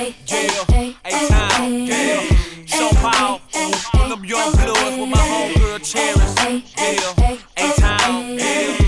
Yeah, 0.00 0.94
A-Town, 1.04 1.84
yeah. 1.84 2.22
Sean 2.64 2.94
Paul, 2.94 3.40
them 4.08 4.22
YoungBloodZ 4.24 4.98
with 4.98 5.10
my 5.10 5.18
homegirl 5.18 5.80
Cherish. 5.84 6.34
Yeah, 6.78 7.36
A-Town, 7.58 8.38
yeah. 8.38 8.78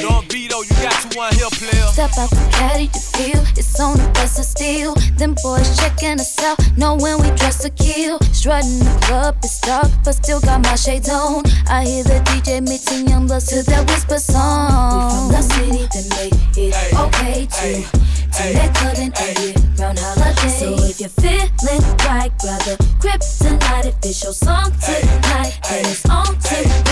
Don 0.00 0.24
Vito, 0.28 0.62
you 0.62 0.76
got 0.80 1.04
you 1.04 1.18
one 1.18 1.34
here, 1.34 1.50
player. 1.50 1.86
Step 1.92 2.16
out 2.16 2.30
the 2.30 2.48
caddy 2.50 2.86
to 2.88 3.07
feel 3.18 3.42
it's 3.58 3.80
on 3.80 3.96
the 3.98 4.08
best 4.14 4.38
of 4.38 4.44
steel. 4.44 4.94
Them 5.18 5.34
boys 5.42 5.68
checking 5.76 6.20
us 6.20 6.38
out, 6.42 6.58
knowing 6.76 7.18
we 7.18 7.28
dress 7.34 7.58
to 7.64 7.70
kill. 7.70 8.18
Strutting 8.32 8.78
the 8.78 8.94
club, 9.02 9.34
it's 9.42 9.60
dark, 9.60 9.90
but 10.04 10.14
still 10.14 10.40
got 10.40 10.62
my 10.62 10.76
shades 10.76 11.08
on. 11.10 11.42
I 11.68 11.84
hear 11.84 12.04
the 12.04 12.22
DJ 12.30 12.62
mixing 12.62 13.06
YoungBloodZ 13.06 13.48
to 13.50 13.70
that 13.70 13.82
whisper 13.90 14.18
song. 14.18 14.70
We 14.94 15.10
from 15.10 15.26
the 15.34 15.42
city 15.42 15.84
that 15.94 16.06
made 16.16 16.36
it 16.56 16.74
okay 17.04 17.46
to 17.56 18.42
let 18.54 18.74
cut 18.74 18.98
and 18.98 19.12
end 19.18 19.38
it 19.50 19.80
round 19.80 19.98
holiday. 19.98 20.54
So 20.60 20.68
if 20.86 21.00
you're 21.00 21.16
feeling 21.18 21.82
right, 22.06 22.30
grab 22.38 22.62
the 22.62 22.76
grip 23.00 23.20
tonight. 23.42 23.86
If 23.86 23.96
it's 24.04 24.22
your 24.22 24.32
song 24.32 24.70
tonight, 24.78 25.58
then 25.68 25.84
it's 25.90 26.06
on 26.08 26.38
tonight. 26.38 26.87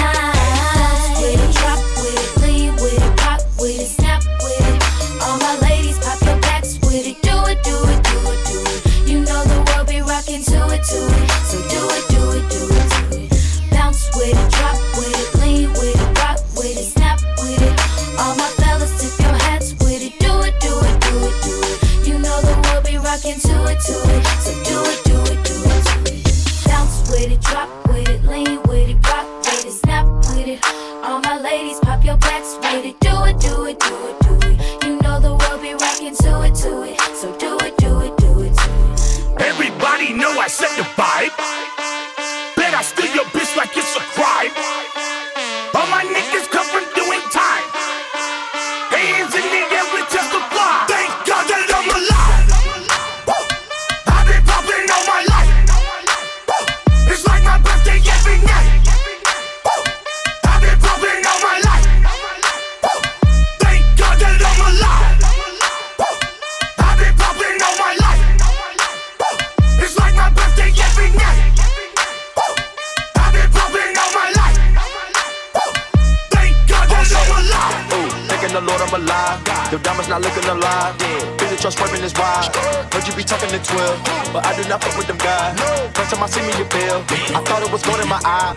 real. 86.87 87.37
I 87.37 87.41
thought 87.45 87.62
it 87.62 87.73
was 87.73 87.83
going 87.83 88.03
in 88.03 88.09
my 88.09 88.20
eye. 88.25 88.55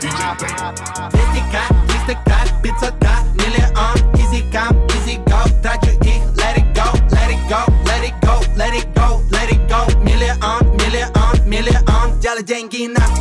Hvis 1.11 1.31
ik 1.39 1.45
kan, 1.52 1.70
hvis 1.89 2.03
pizza 2.61 2.92
kan, 2.99 3.23
million. 3.36 3.70
Easy 4.21 4.42
come, 4.52 4.76
easy 4.95 5.17
go, 5.31 5.42
that 5.64 5.80
you 5.86 5.93
eat, 6.11 6.21
let 6.37 6.58
it 6.58 6.67
go, 6.73 6.87
let 7.15 7.30
it 7.36 7.42
go, 7.49 7.61
let 7.86 8.03
it 8.03 8.15
go, 8.21 8.36
let 8.55 8.73
it 8.73 8.87
go, 8.95 9.21
let 9.31 9.49
it 9.52 9.61
go. 9.67 9.81
Million, 10.03 10.37
om, 10.43 10.61
mille 10.77 11.03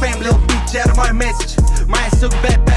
fam, 0.01 0.19
little 0.21 0.41
bitch, 0.49 0.75
er 0.75 0.95
my 0.97 1.13
message. 1.13 1.57
my 1.87 2.09
er 2.23 2.29
bad 2.43 2.68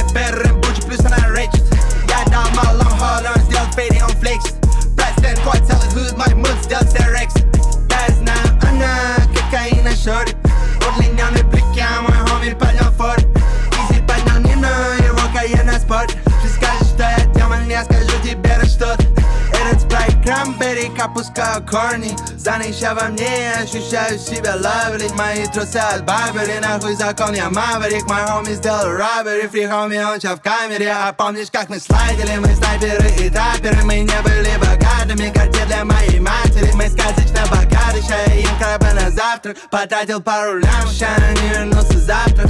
опускаю 21.41 21.65
корни 21.65 22.15
Занища 22.37 22.93
во 22.95 23.09
мне, 23.09 23.53
ощущаю 23.61 24.17
себя 24.17 24.55
лаври 24.55 25.07
Мои 25.15 25.45
трусы 25.47 25.77
от 25.77 26.05
Барбери, 26.05 26.59
нахуй 26.59 26.95
закон, 26.95 27.33
я 27.33 27.49
маврик 27.49 28.07
Мой 28.07 28.25
хоми 28.27 28.53
сделал 28.53 28.85
роббери, 28.85 29.47
фри 29.47 29.67
хоми, 29.67 29.97
он 29.97 30.19
ща 30.19 30.35
в 30.35 30.41
камере 30.41 30.91
А 30.91 31.13
помнишь, 31.13 31.49
как 31.51 31.69
мы 31.69 31.79
слайдили, 31.79 32.37
мы 32.37 32.55
снайперы 32.55 33.09
и 33.19 33.29
трапперы 33.29 33.83
Мы 33.83 33.99
не 33.99 34.21
были 34.21 34.57
богатыми, 34.57 35.31
карте 35.33 35.65
для 35.65 35.85
моей 35.85 36.19
матери 36.19 36.71
Мы 36.73 36.89
сказочно 36.89 37.41
богаты, 37.49 38.01
ща 38.07 38.17
я 38.27 38.33
ем 38.33 38.57
краба 38.59 38.93
на 38.93 39.09
завтрак 39.11 39.57
Потратил 39.69 40.21
пару 40.21 40.57
лям, 40.57 40.87
ща 40.91 41.09
не 41.41 41.49
вернулся 41.49 41.99
завтра 41.99 42.49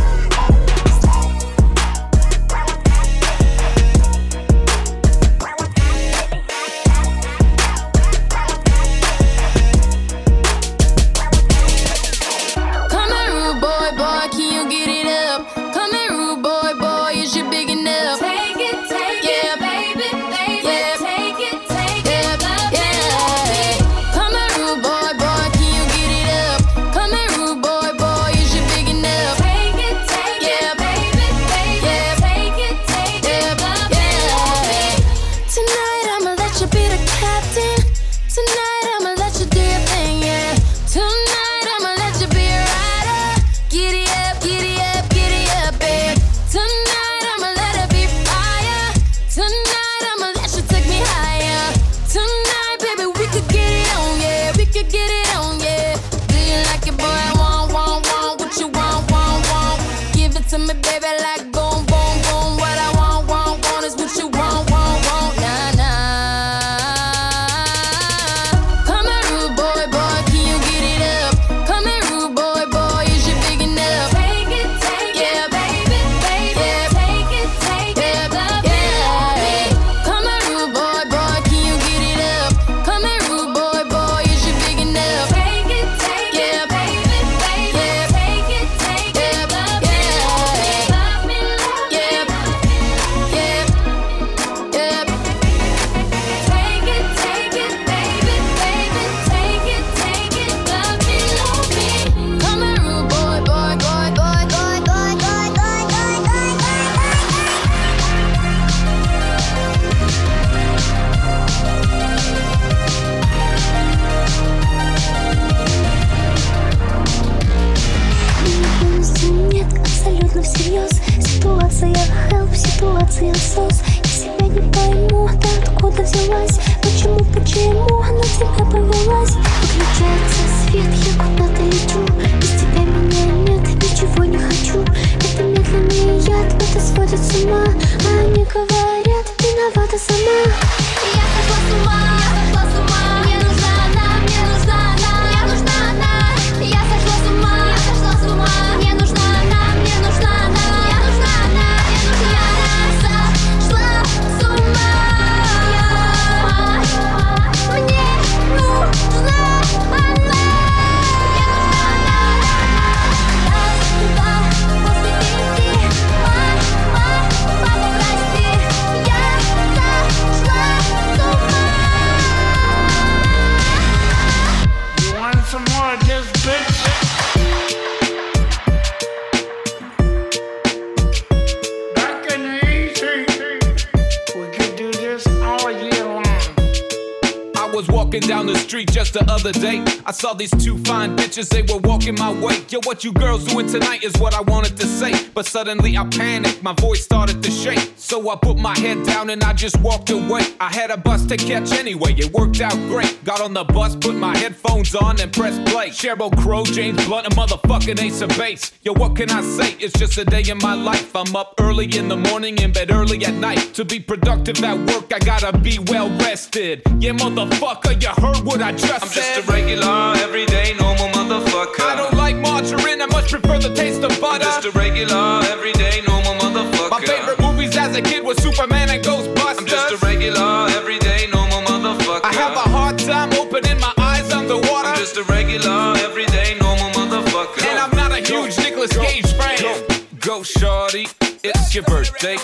saw 190.21 190.33
these 190.35 190.51
two 190.63 190.77
fine 190.83 191.17
bitches, 191.17 191.49
they 191.49 191.63
were 191.63 191.79
walking 191.79 192.13
my 192.13 192.31
way. 192.31 192.63
Yo, 192.69 192.79
what 192.83 193.03
you 193.03 193.11
girls 193.11 193.43
doing 193.43 193.65
tonight 193.65 194.03
is 194.03 194.13
what 194.19 194.35
I 194.35 194.41
wanted 194.41 194.77
to 194.77 194.85
say. 194.85 195.13
But 195.33 195.47
suddenly 195.47 195.97
I 195.97 196.05
panicked, 196.09 196.61
my 196.61 196.73
voice 196.73 197.03
started 197.03 197.41
to 197.41 197.49
shake. 197.49 197.93
So 197.95 198.29
I 198.29 198.35
put 198.35 198.59
my 198.59 198.77
head 198.77 199.03
down 199.03 199.31
and 199.31 199.43
I 199.43 199.53
just 199.53 199.79
walked 199.81 200.11
away. 200.11 200.41
I 200.59 200.71
had 200.71 200.91
a 200.91 200.97
bus 200.97 201.25
to 201.25 201.37
catch 201.37 201.71
anyway, 201.71 202.13
it 202.13 202.31
worked 202.33 202.61
out 202.61 202.73
great. 202.91 203.23
Got 203.23 203.41
on 203.41 203.55
the 203.55 203.63
bus, 203.63 203.95
put 203.95 204.13
my 204.13 204.37
headphones 204.37 204.93
on 204.93 205.19
and 205.19 205.33
pressed 205.33 205.65
play. 205.65 205.89
Sheryl 205.89 206.31
Crow, 206.37 206.65
James 206.65 207.03
Blunt, 207.07 207.25
a 207.25 207.31
motherfucking 207.31 207.99
ace 207.99 208.21
of 208.21 208.29
base. 208.37 208.73
Yo, 208.83 208.93
what 208.93 209.15
can 209.15 209.31
I 209.31 209.41
say? 209.41 209.75
It's 209.79 209.97
just 209.97 210.19
a 210.19 210.25
day 210.25 210.43
in 210.47 210.59
my 210.59 210.75
life. 210.75 211.15
I'm 211.15 211.35
up 211.35 211.55
early 211.59 211.85
in 211.97 212.09
the 212.09 212.17
morning, 212.17 212.59
in 212.59 212.73
bed 212.73 212.91
early 212.91 213.25
at 213.25 213.33
night. 213.33 213.73
To 213.73 213.83
be 213.83 213.99
productive 213.99 214.63
at 214.63 214.77
work, 214.77 215.11
I 215.11 215.17
gotta 215.17 215.57
be 215.57 215.79
well 215.87 216.09
rested. 216.19 216.83
Yeah, 216.99 217.13
motherfucker, 217.13 217.99
you 217.99 218.09
heard 218.23 218.45
what 218.45 218.61
I 218.61 218.73
just 218.73 219.03
I'm 219.03 219.09
said. 219.09 219.35
just 219.37 219.49
a 219.49 219.51
regular, 219.51 220.10
everyday, 220.17 220.73
normal 220.75 221.07
motherfucker. 221.09 221.81
I 221.81 221.95
don't 221.95 222.13
like 222.15 222.35
margarine, 222.37 223.01
I 223.01 223.05
much 223.07 223.31
prefer 223.31 223.59
the 223.59 223.73
taste 223.73 224.03
of 224.03 224.19
butter. 224.21 224.43
Just 224.43 224.65
a 224.65 224.71
regular, 224.71 225.41
everyday, 225.45 226.01
normal 226.07 226.33
motherfucker. 226.35 226.89
My 226.91 227.01
favorite 227.01 227.39
movies 227.39 227.75
as 227.77 227.95
a 227.95 228.01
kid 228.01 228.23
was 228.23 228.37
Superman 228.41 228.89
and 228.89 229.03
Ghostbusters. 229.03 229.59
I'm 229.59 229.65
just 229.65 229.93
a 229.93 230.05
regular, 230.05 230.67
everyday, 230.71 231.27
normal 231.31 231.61
motherfucker. 231.61 232.21
I 232.23 232.33
have 232.33 232.53
a 232.53 232.69
hard 232.69 232.99
time 232.99 233.31
opening 233.33 233.79
my 233.79 233.93
eyes 233.97 234.31
underwater. 234.31 234.87
I'm 234.89 234.97
just 234.97 235.17
a 235.17 235.23
regular, 235.23 235.95
everyday, 235.97 236.57
normal 236.59 236.89
motherfucker. 236.91 237.65
and 237.65 237.79
I'm 237.79 237.95
not 237.95 238.11
a 238.11 238.21
huge 238.21 238.57
Nicolas 238.59 238.95
Cage 238.97 239.31
fan. 239.33 239.59
Go, 239.61 239.87
go 240.19 240.43
shorty, 240.43 241.07
it's 241.43 241.73
your 241.73 241.83
birthday. 241.85 242.37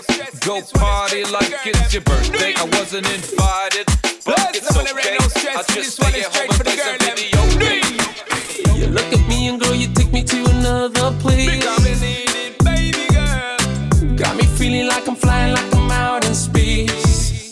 Go 0.45 0.61
party 0.75 1.23
like 1.25 1.51
it's 1.65 1.93
your 1.93 2.03
birthday. 2.03 2.53
I 2.55 2.63
wasn't 2.77 3.07
invited, 3.11 3.85
but 4.25 4.55
it's 4.55 4.75
okay. 4.75 4.93
rain 4.93 5.17
no 5.19 5.27
stress, 5.27 5.69
I 5.69 5.73
just 5.75 6.01
stay 6.01 6.21
at 6.21 6.35
home 6.35 6.56
and 9.47 9.59
girl, 9.59 9.75
you 9.75 9.87
take 9.93 10.11
me 10.11 10.23
to 10.23 10.45
another 10.49 11.11
place. 11.19 11.49
Because 11.49 11.83
we 11.83 11.91
need 12.05 12.29
it, 12.29 12.63
baby 12.63 13.07
girl. 13.13 14.15
Got 14.15 14.35
me 14.35 14.43
feeling 14.43 14.87
like 14.87 15.07
I'm 15.07 15.15
flying, 15.15 15.53
like 15.53 15.73
I'm 15.73 15.91
out 15.91 16.25
in 16.25 16.35
space. 16.35 17.51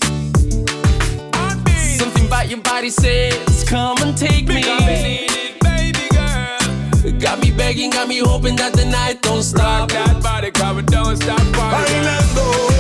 On 1.33 1.63
me. 1.63 1.97
Something 1.97 2.25
about 2.27 2.50
your 2.50 2.62
body 2.62 2.89
says, 2.89 3.63
come 3.68 3.97
and 4.01 4.18
take 4.18 4.47
me. 4.47 4.56
Because 4.56 4.81
we 4.81 4.94
need 5.03 5.31
it, 5.31 5.59
baby 5.62 6.07
girl. 6.12 7.19
Got 7.19 7.39
me 7.39 7.51
begging, 7.51 7.92
got 7.92 8.07
me 8.07 8.19
hoping 8.19 8.56
that 8.57 8.74
the 8.74 8.86
night 8.86 9.21
don't 9.21 9.44
stop. 9.44 9.91
Rock 9.91 9.91
that 9.91 10.24
body, 10.24 10.51
cause 10.51 10.75
we 10.75 10.81
don't 10.83 11.15
stop 11.18 11.39
partying. 11.39 12.03
Bailando, 12.03 12.45
Bailando, 12.45 12.75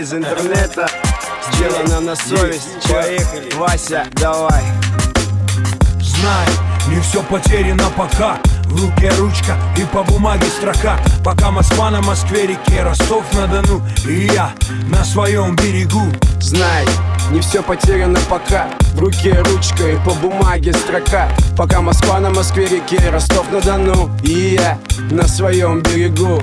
из 0.00 0.14
интернета. 0.14 0.88
Сделано 1.52 2.00
на 2.00 2.16
совесть. 2.16 2.88
Поехали. 2.88 3.52
Вася, 3.56 4.06
давай. 4.12 4.62
Знай, 6.00 6.48
не 6.88 7.00
все 7.00 7.22
потеряно 7.22 7.84
пока. 7.96 8.38
В 8.64 8.80
руке 8.82 9.10
ручка 9.18 9.56
и 9.76 9.84
по 9.84 10.02
бумаге 10.02 10.46
строка. 10.46 10.98
Пока 11.22 11.50
Москва 11.50 11.90
на 11.90 12.00
Москве 12.00 12.46
реке 12.46 12.82
Ростов-на-Дону. 12.82 13.82
И 14.06 14.30
я 14.32 14.52
на 14.88 15.04
своем 15.04 15.54
берегу. 15.56 16.06
Знай, 16.40 16.86
не 17.30 17.40
все 17.40 17.62
потеряно 17.62 18.18
пока. 18.30 18.68
В 18.94 19.00
руке 19.00 19.38
ручка 19.42 19.86
и 19.86 19.96
по 19.96 20.12
бумаге 20.12 20.72
строка. 20.72 21.28
Пока 21.58 21.82
Москва 21.82 22.20
на 22.20 22.30
Москве 22.30 22.66
реке 22.66 23.10
Ростов-на-Дону. 23.10 24.10
И 24.22 24.56
я 24.58 24.78
на 25.10 25.28
своем 25.28 25.82
берегу 25.82 26.42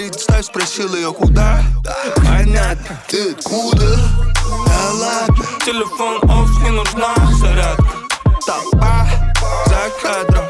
говорит, 0.00 0.18
что 0.18 0.42
спросил 0.42 0.94
ее 0.94 1.12
куда 1.12 1.62
Понятно, 2.16 3.00
ты 3.08 3.32
откуда? 3.32 3.96
Да 4.66 4.92
ладно 4.94 5.44
Телефон 5.64 6.18
оф, 6.22 6.62
не 6.62 6.70
нужна 6.70 7.14
зарядка 7.38 7.98
Толпа 8.46 9.06
за 9.66 9.90
кадром 10.02 10.49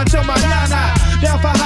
until 0.00 0.22
mañana. 0.22 0.94
Down 1.20 1.40
for 1.40 1.57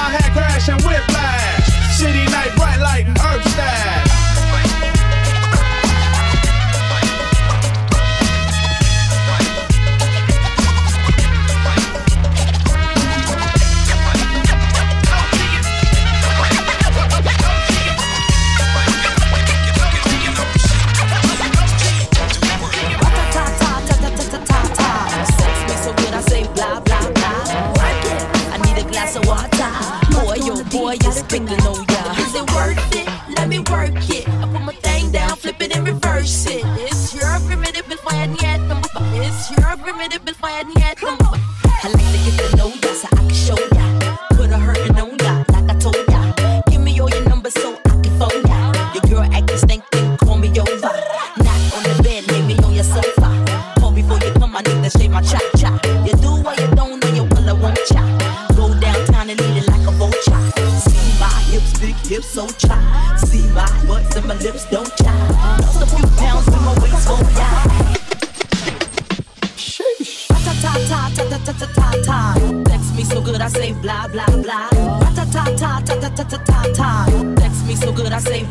Primitive 39.81 40.23
before 40.23 40.49
I. 40.49 40.63
I 41.01 41.89
like 41.89 41.93
to 41.93 42.37
get 42.37 42.51
to 42.51 42.57
know 42.57 42.69
ya 42.69 42.93
so 42.93 43.07
I 43.11 43.15
can 43.15 43.29
show 43.29 43.57
ya. 43.75 44.17
Put 44.37 44.51
a 44.51 44.57
hurtin' 44.57 44.97
on 44.99 45.22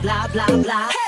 blah 0.03 0.27
blah 0.35 0.51
blah. 0.63 1.02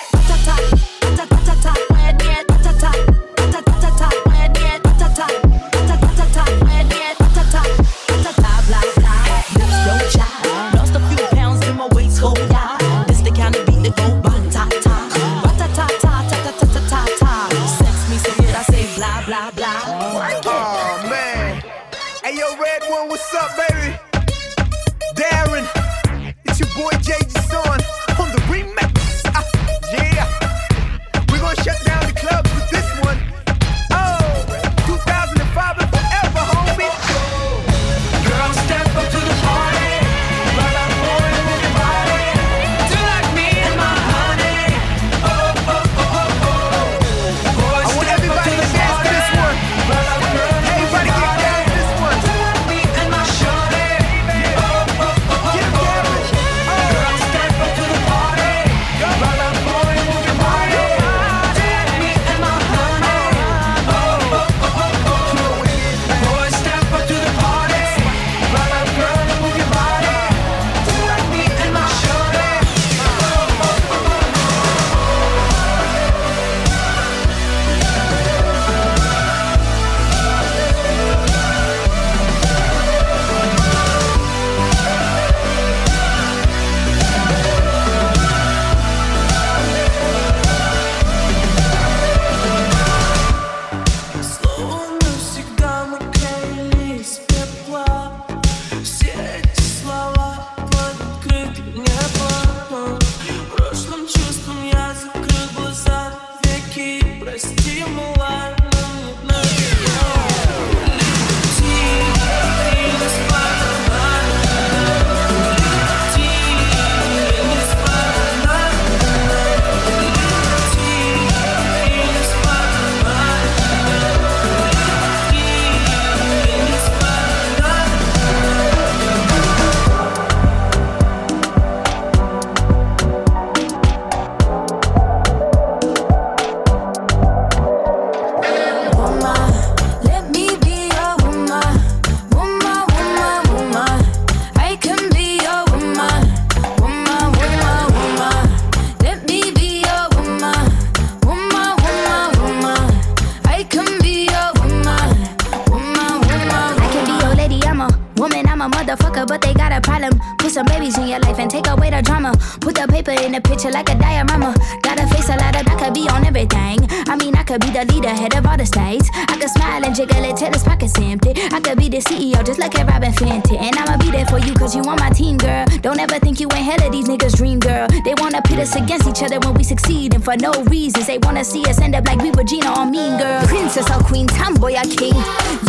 I 169.01 169.37
can 169.39 169.49
smile 169.49 169.85
and 169.85 169.95
jiggle 169.95 170.25
it 170.25 170.37
till 170.37 170.53
his 170.53 170.63
pockets 170.63 170.99
empty. 170.99 171.33
I 171.53 171.61
could 171.61 171.79
be 171.79 171.89
the 171.89 171.99
CEO 171.99 172.45
just 172.45 172.59
like 172.59 172.75
a 172.75 172.85
Robyn 172.85 173.13
Fenty. 173.13 173.57
And 173.61 173.77
I'ma 173.77 173.97
be 173.99 174.11
there 174.11 174.27
for 174.27 174.39
you 174.39 174.55
cause 174.55 174.75
you 174.75 174.83
on 174.83 174.97
my 174.97 175.11
team, 175.11 175.37
girl. 175.37 175.65
Don't 175.81 175.99
ever 175.99 176.19
think 176.19 176.41
you 176.41 176.49
ain't 176.53 176.65
hell 176.65 176.87
of 176.87 176.93
these 176.93 177.09
niggas' 177.09 177.37
dream, 177.37 177.59
girl. 177.59 177.87
They 178.05 178.15
wanna 178.19 178.43
pit 178.43 178.59
us 178.59 178.75
against 178.77 179.09
each 179.09 179.23
other 179.23 179.39
when 179.41 179.55
we 179.55 179.65
succeed. 179.65 180.15
And 180.15 180.25
for 180.25 180.37
no 180.37 180.53
reasons, 180.65 181.07
they 181.07 181.19
wanna 181.19 181.45
see 181.45 181.65
us 181.65 181.81
end 181.81 181.95
up 181.95 182.07
like 182.07 182.21
we 182.21 182.31
Regina 182.31 182.79
or 182.79 182.87
Mean 182.87 183.19
Girl. 183.19 183.43
Princess 183.47 183.91
or 183.91 184.03
Queen, 184.05 184.27
Tomboy 184.27 184.75
or 184.75 184.89
King. 184.97 185.15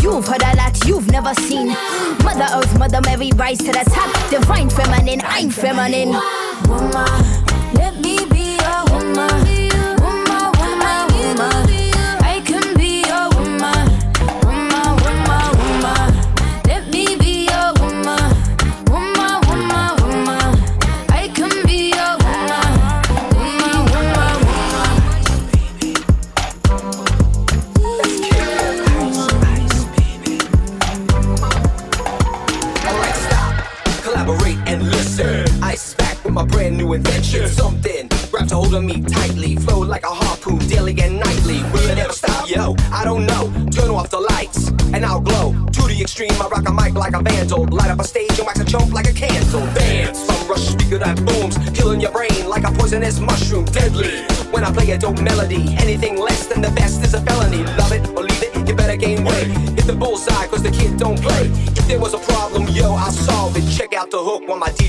You've 0.01 0.27
heard 0.27 0.43
a 0.43 0.55
lot 0.55 0.85
you've 0.85 1.09
never 1.11 1.33
seen. 1.33 1.69
Mother 2.23 2.47
Earth, 2.53 2.77
Mother 2.77 3.01
Mary, 3.01 3.31
rise 3.35 3.59
to 3.59 3.71
the 3.71 3.83
top. 3.89 4.11
Divine 4.29 4.69
feminine, 4.69 5.21
I'm 5.23 5.49
feminine. 5.49 6.13
Woman, 6.67 7.23
let 7.73 7.95
me 8.01 8.25
be 8.25 8.57
a 8.59 8.83
woman. 8.91 9.44
Anything 55.53 56.17
less 56.17 56.47
than 56.47 56.61
the 56.61 56.71
best 56.71 57.03
is 57.03 57.13
a 57.13 57.21
felony. 57.21 57.63
Love 57.77 57.91
it 57.91 58.07
or 58.17 58.23
leave 58.23 58.41
it, 58.41 58.67
you 58.67 58.73
better 58.73 58.97
gain 58.97 59.23
weight. 59.23 59.47
Hit 59.77 59.85
the 59.85 59.93
bullseye, 59.93 60.47
cause 60.47 60.63
the 60.63 60.71
kid 60.71 60.97
don't 60.97 61.21
play. 61.21 61.51
If 61.77 61.87
there 61.87 61.99
was 61.99 62.15
a 62.15 62.17
problem, 62.17 62.67
yo, 62.69 62.93
I'll 62.95 63.11
solve 63.11 63.55
it. 63.55 63.69
Check 63.69 63.93
out 63.93 64.09
the 64.09 64.17
hook 64.17 64.47
while 64.47 64.57
my 64.57 64.71
D 64.71 64.84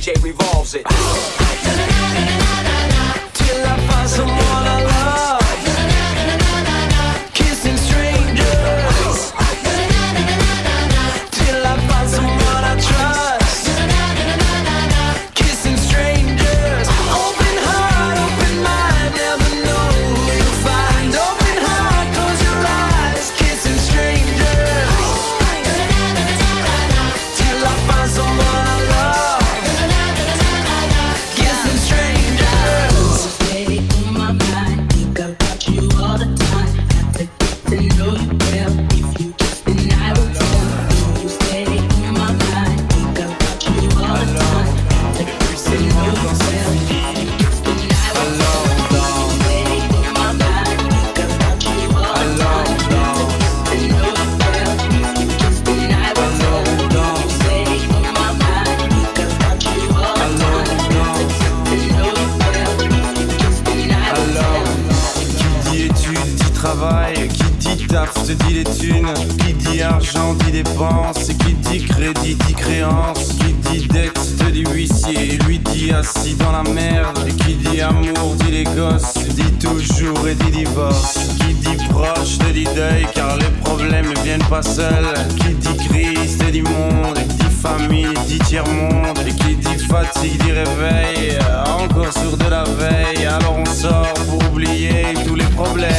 famille 87.66 88.14
dit 88.26 88.38
tiers-monde 88.38 89.18
Et 89.26 89.32
qui 89.32 89.56
dit 89.56 89.86
fatigue 89.88 90.40
dit 90.42 90.52
réveil 90.52 91.38
euh, 91.40 91.84
Encore 91.84 92.12
sourd 92.12 92.36
de 92.36 92.48
la 92.48 92.64
veille. 92.64 93.26
Alors 93.26 93.56
on 93.58 93.64
sort 93.66 94.14
pour 94.28 94.40
oublier 94.50 95.14
tous 95.26 95.34
les 95.34 95.44
problèmes. 95.44 95.92